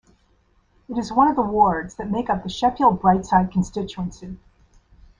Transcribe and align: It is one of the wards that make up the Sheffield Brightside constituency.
It 0.89 0.97
is 0.97 1.13
one 1.13 1.27
of 1.27 1.35
the 1.35 1.43
wards 1.43 1.93
that 1.97 2.09
make 2.09 2.27
up 2.27 2.41
the 2.41 2.49
Sheffield 2.49 2.99
Brightside 3.03 3.51
constituency. 3.51 4.39